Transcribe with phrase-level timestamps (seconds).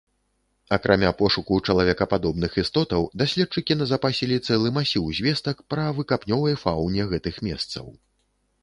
[0.77, 7.85] Акрамя пошуку чалавекападобных істотаў, даследчыкі назапасілі цэлы масіў звестак пра выкапнёвай фауне гэтых месцаў.